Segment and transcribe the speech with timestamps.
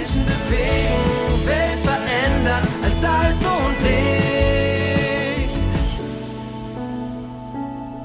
[0.00, 5.58] Menschen bewegen, Welt verändern als Salz und Licht.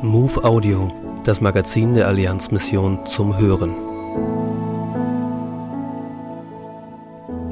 [0.04, 0.90] Move Audio,
[1.24, 3.74] das Magazin der Allianzmission zum Hören.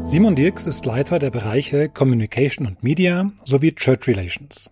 [0.06, 4.70] Simon Dirks ist Leiter der Bereiche Communication und Media sowie Church Relations.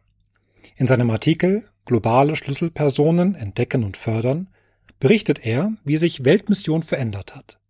[0.75, 4.49] In seinem Artikel Globale Schlüsselpersonen entdecken und fördern
[4.99, 7.60] berichtet er, wie sich Weltmission verändert hat.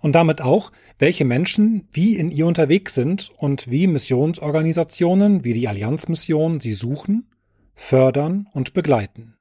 [0.00, 5.68] Und damit auch, welche Menschen wie in ihr unterwegs sind und wie Missionsorganisationen wie die
[5.68, 7.30] Allianzmission sie suchen,
[7.74, 9.36] fördern und begleiten.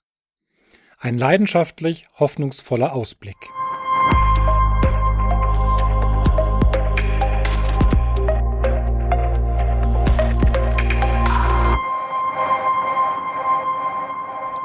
[0.97, 3.35] Ein leidenschaftlich hoffnungsvoller Ausblick.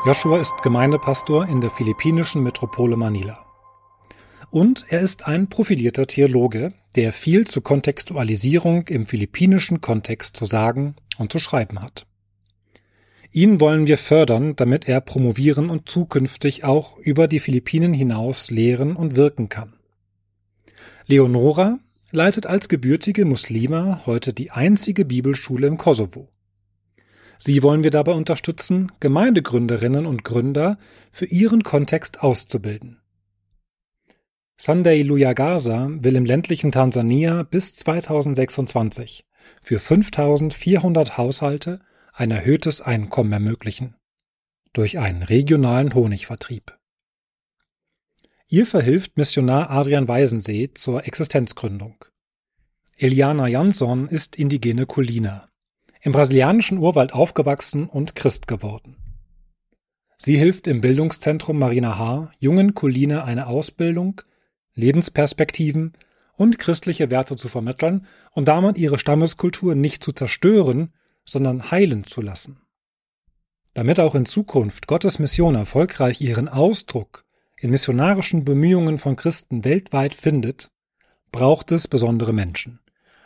[0.07, 3.50] Joshua ist Gemeindepastor in der philippinischen Metropole Manila.
[4.51, 10.97] Und er ist ein profilierter Theologe, der viel zur Kontextualisierung im philippinischen Kontext zu sagen
[11.19, 12.07] und zu schreiben hat.
[13.33, 18.97] Ihn wollen wir fördern, damit er promovieren und zukünftig auch über die Philippinen hinaus lehren
[18.97, 19.74] und wirken kann.
[21.07, 21.79] Leonora
[22.11, 26.29] leitet als gebürtige Muslima heute die einzige Bibelschule im Kosovo.
[27.39, 30.77] Sie wollen wir dabei unterstützen, Gemeindegründerinnen und Gründer
[31.13, 32.99] für ihren Kontext auszubilden.
[34.63, 39.25] Sunday Luyagasa will im ländlichen Tansania bis 2026
[39.63, 41.80] für 5400 Haushalte
[42.13, 43.97] ein erhöhtes Einkommen ermöglichen.
[44.75, 46.77] Durch einen regionalen Honigvertrieb.
[48.49, 52.05] Ihr verhilft Missionar Adrian Weisensee zur Existenzgründung.
[52.99, 55.49] Eliana Jansson ist indigene Kulina
[56.02, 58.99] im brasilianischen Urwald aufgewachsen und Christ geworden.
[60.19, 64.21] Sie hilft im Bildungszentrum Marina Haar jungen Kulina eine Ausbildung,
[64.75, 65.93] Lebensperspektiven
[66.37, 70.93] und christliche Werte zu vermitteln und damit ihre Stammeskultur nicht zu zerstören,
[71.25, 72.62] sondern heilen zu lassen.
[73.75, 77.25] Damit auch in Zukunft Gottes Mission erfolgreich ihren Ausdruck
[77.59, 80.71] in missionarischen Bemühungen von Christen weltweit findet,
[81.31, 82.81] braucht es besondere Menschen.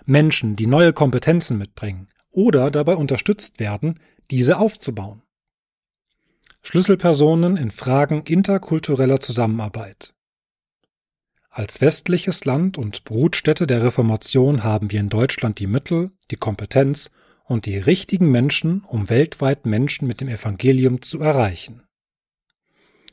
[0.04, 5.22] Menschen, die neue Kompetenzen mitbringen, oder dabei unterstützt werden, diese aufzubauen.
[6.62, 10.13] Schlüsselpersonen in Fragen interkultureller Zusammenarbeit.
[11.56, 17.12] Als westliches Land und Brutstätte der Reformation haben wir in Deutschland die Mittel, die Kompetenz
[17.44, 21.84] und die richtigen Menschen, um weltweit Menschen mit dem Evangelium zu erreichen.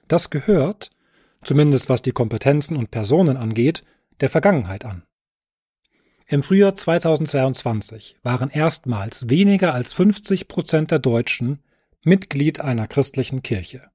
[0.07, 0.90] Das gehört,
[1.44, 3.84] zumindest was die Kompetenzen und Personen angeht,
[4.22, 5.03] der Vergangenheit an.
[6.25, 11.59] Im Frühjahr 2022 waren erstmals weniger als 50 Prozent der Deutschen
[12.03, 13.91] Mitglied einer christlichen Kirche.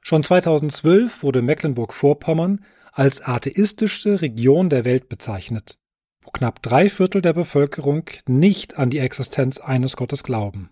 [0.00, 2.64] Schon 2012 wurde Mecklenburg-Vorpommern
[2.96, 5.78] als atheistische Region der Welt bezeichnet,
[6.22, 10.70] wo knapp drei Viertel der Bevölkerung nicht an die Existenz eines Gottes glauben.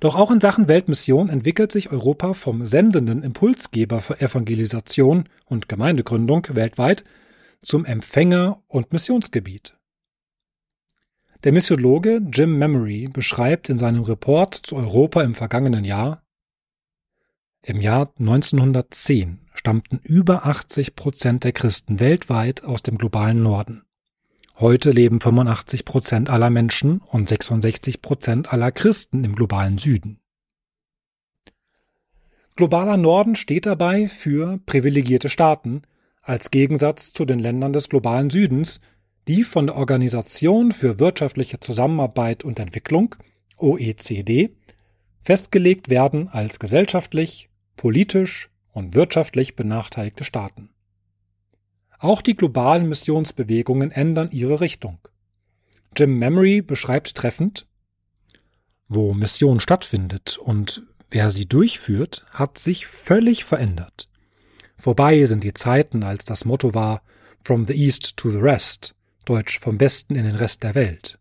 [0.00, 6.48] Doch auch in Sachen Weltmission entwickelt sich Europa vom sendenden Impulsgeber für Evangelisation und Gemeindegründung
[6.50, 7.04] weltweit
[7.62, 9.78] zum Empfänger und Missionsgebiet.
[11.44, 16.24] Der Missiologe Jim Memory beschreibt in seinem Report zu Europa im vergangenen Jahr,
[17.62, 23.82] im Jahr 1910 stammten über 80 Prozent der Christen weltweit aus dem globalen Norden.
[24.58, 30.20] Heute leben 85 Prozent aller Menschen und 66 Prozent aller Christen im globalen Süden.
[32.54, 35.82] Globaler Norden steht dabei für privilegierte Staaten,
[36.22, 38.80] als Gegensatz zu den Ländern des globalen Südens,
[39.28, 43.14] die von der Organisation für wirtschaftliche Zusammenarbeit und Entwicklung
[43.58, 44.56] OECD
[45.20, 50.68] festgelegt werden als gesellschaftlich, politisch und wirtschaftlich benachteiligte Staaten.
[51.98, 54.98] Auch die globalen Missionsbewegungen ändern ihre Richtung.
[55.96, 57.66] Jim Memory beschreibt treffend,
[58.86, 64.10] wo Mission stattfindet und wer sie durchführt, hat sich völlig verändert.
[64.76, 67.00] Vorbei sind die Zeiten, als das Motto war
[67.44, 68.94] From the East to the Rest,
[69.24, 71.18] deutsch vom Westen in den Rest der Welt.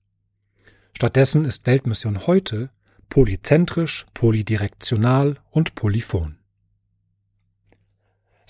[0.92, 2.69] Stattdessen ist Weltmission heute
[3.08, 6.38] polyzentrisch, polydirektional und polyphon.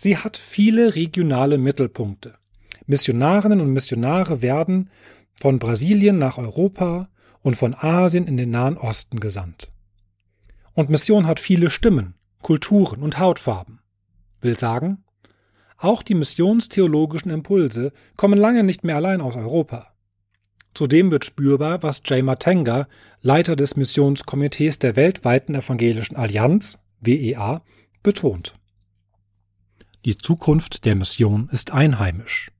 [0.06, 2.36] Sie hat viele regionale Mittelpunkte.
[2.86, 4.92] Missionarinnen und Missionare werden
[5.34, 7.10] von Brasilien nach Europa
[7.42, 9.72] und von Asien in den Nahen Osten gesandt.
[10.75, 12.13] Und Mission hat viele Stimmen,
[12.44, 13.80] Kulturen und Hautfarben
[14.42, 15.04] will sagen,
[15.75, 19.88] auch die missionstheologischen Impulse kommen lange nicht mehr allein aus Europa.
[20.75, 22.88] Zudem wird spürbar, was Jay Matenga,
[23.22, 27.63] Leiter des Missionskomitees der weltweiten evangelischen Allianz, WEA,
[28.04, 28.54] betont.
[30.06, 32.52] Die Zukunft der Mission ist einheimisch.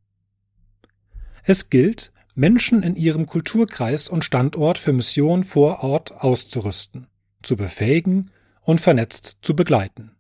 [1.44, 7.06] Es gilt, Menschen in ihrem Kulturkreis und Standort für Mission vor Ort auszurüsten,
[7.44, 8.32] zu befähigen
[8.62, 10.16] und vernetzt zu begleiten.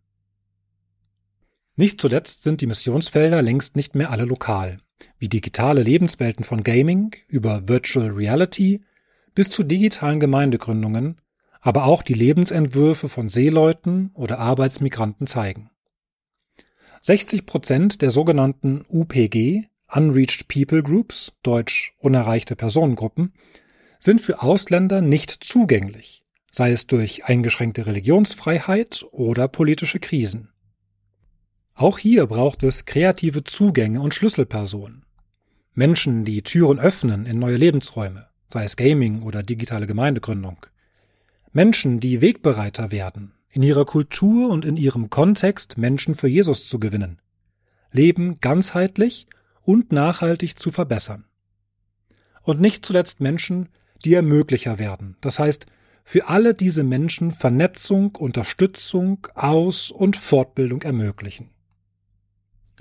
[1.76, 4.78] Nicht zuletzt sind die Missionsfelder längst nicht mehr alle lokal,
[5.18, 8.84] wie digitale Lebenswelten von Gaming über Virtual Reality
[9.34, 11.20] bis zu digitalen Gemeindegründungen,
[11.60, 15.72] aber auch die Lebensentwürfe von Seeleuten oder Arbeitsmigranten zeigen.
[17.06, 23.32] 60 Prozent der sogenannten UPG, Unreached People Groups, deutsch unerreichte Personengruppen,
[24.00, 30.50] sind für Ausländer nicht zugänglich, sei es durch eingeschränkte Religionsfreiheit oder politische Krisen.
[31.76, 35.06] Auch hier braucht es kreative Zugänge und Schlüsselpersonen.
[35.76, 40.66] Menschen, die Türen öffnen in neue Lebensräume, sei es Gaming oder digitale Gemeindegründung.
[41.52, 46.78] Menschen, die Wegbereiter werden, in ihrer Kultur und in ihrem Kontext Menschen für Jesus zu
[46.78, 47.22] gewinnen.
[47.90, 49.28] Leben ganzheitlich
[49.62, 51.24] und nachhaltig zu verbessern.
[52.42, 53.70] Und nicht zuletzt Menschen,
[54.04, 55.68] die Ermöglicher werden, das heißt,
[56.04, 61.50] für alle diese Menschen Vernetzung, Unterstützung, Aus- und Fortbildung ermöglichen.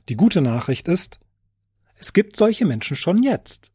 [0.08, 1.20] Die gute Nachricht ist,
[1.94, 3.72] es gibt solche Menschen schon jetzt.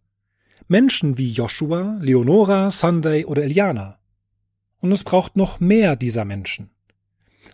[0.68, 4.00] Menschen wie Joshua, Leonora, Sunday oder Eliana.
[4.80, 6.72] Und es braucht noch mehr dieser Menschen.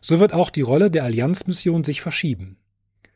[0.02, 2.58] So wird auch die Rolle der Allianzmission sich verschieben.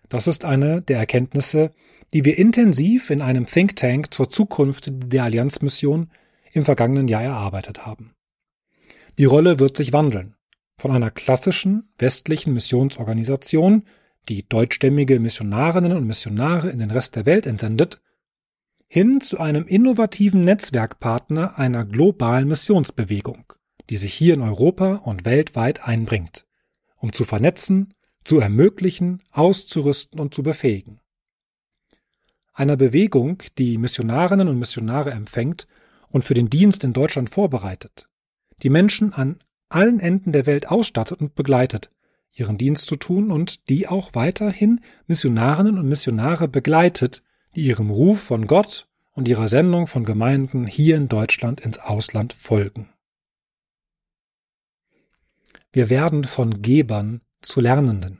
[0.07, 1.71] Das ist eine der Erkenntnisse,
[2.13, 6.09] die wir intensiv in einem Think Tank zur Zukunft der Allianzmission
[6.51, 8.15] im vergangenen Jahr erarbeitet haben.
[9.17, 10.35] Die Rolle wird sich wandeln.
[10.79, 13.83] Von einer klassischen westlichen Missionsorganisation
[14.27, 18.01] die deutschstämmige Missionarinnen und Missionare in den Rest der Welt entsendet,
[18.87, 23.53] hin zu einem innovativen Netzwerkpartner einer globalen Missionsbewegung,
[23.89, 26.47] die sich hier in Europa und weltweit einbringt,
[26.99, 27.93] um zu vernetzen,
[28.23, 30.99] zu ermöglichen, auszurüsten und zu befähigen.
[32.53, 35.67] Einer Bewegung, die Missionarinnen und Missionare empfängt
[36.09, 38.09] und für den Dienst in Deutschland vorbereitet,
[38.61, 41.89] die Menschen an allen Enden der Welt ausstattet und begleitet,
[42.33, 47.23] ihren Dienst zu tun und die auch weiterhin Missionarinnen und Missionare begleitet,
[47.55, 52.33] die ihrem Ruf von Gott und ihrer Sendung von Gemeinden hier in Deutschland ins Ausland
[52.33, 52.89] folgen.
[55.71, 58.19] Wir werden von Gebern zu Lernenden.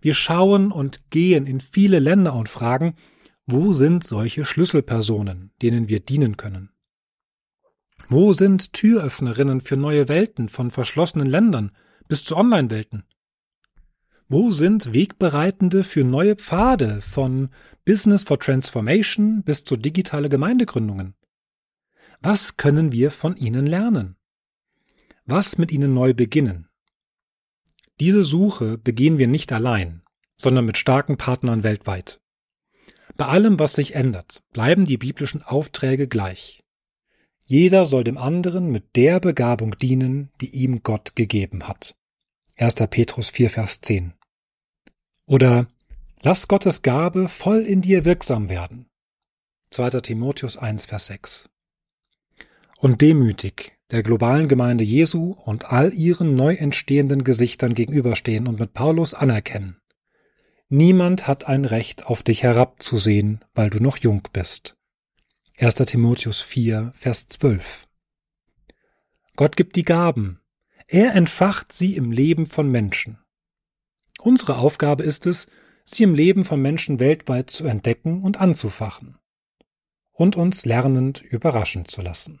[0.00, 2.94] Wir schauen und gehen in viele Länder und fragen,
[3.46, 6.70] wo sind solche Schlüsselpersonen, denen wir dienen können?
[8.08, 11.72] Wo sind Türöffnerinnen für neue Welten von verschlossenen Ländern,
[12.08, 13.04] bis zu Online-Welten?
[14.28, 17.50] Wo sind Wegbereitende für neue Pfade von
[17.84, 21.14] Business for Transformation bis zu digitale Gemeindegründungen?
[22.20, 24.16] Was können wir von ihnen lernen?
[25.24, 26.68] Was mit ihnen neu beginnen?
[28.00, 30.02] Diese Suche begehen wir nicht allein,
[30.36, 32.20] sondern mit starken Partnern weltweit.
[33.16, 36.64] Bei allem, was sich ändert, bleiben die biblischen Aufträge gleich.
[37.46, 41.94] Jeder soll dem anderen mit der Begabung dienen, die ihm Gott gegeben hat.
[42.56, 42.74] 1.
[42.90, 44.14] Petrus 4, Vers 10.
[45.26, 45.68] Oder
[46.24, 48.86] Lass Gottes Gabe voll in dir wirksam werden.
[49.70, 50.00] 2.
[50.00, 51.50] Timotheus 1, Vers 6.
[52.78, 58.72] Und demütig der globalen Gemeinde Jesu und all ihren neu entstehenden Gesichtern gegenüberstehen und mit
[58.72, 59.76] Paulus anerkennen.
[60.68, 64.78] Niemand hat ein Recht, auf dich herabzusehen, weil du noch jung bist.
[65.58, 65.74] 1.
[65.74, 67.86] Timotheus 4, Vers 12.
[69.36, 70.40] Gott gibt die Gaben,
[70.88, 73.18] er entfacht sie im Leben von Menschen.
[74.18, 75.46] Unsere Aufgabe ist es,
[75.84, 79.18] sie im Leben von Menschen weltweit zu entdecken und anzufachen
[80.12, 82.40] und uns lernend überraschen zu lassen.